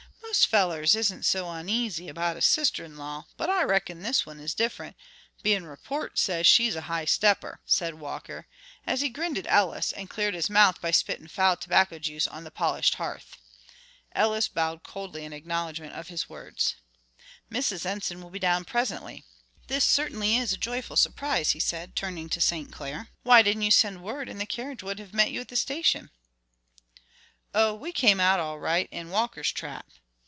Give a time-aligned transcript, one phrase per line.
[0.33, 4.39] Most fellers isn't so oneasy about a sister in law, but I reckon this one
[4.39, 4.95] is different,
[5.43, 8.47] being report says she's a high stepper," said Walker,
[8.87, 12.45] as he grinned at Ellis and cleared his mouth by spitting foul tobacco juice on
[12.45, 13.35] the polished hearth.
[14.13, 16.75] Ellis bowed coldly in acknowledgment of his words.
[17.51, 17.85] "Mrs.
[17.85, 19.25] Enson will be down presently.
[19.67, 22.71] This certainly is a joyful surprise," he said, turning to St.
[22.71, 23.09] Clair.
[23.23, 26.09] "Why didn't you send word, and the carriage would have met you at the station?"
[27.53, 29.85] "Oh, we came out all right in Walker's trap."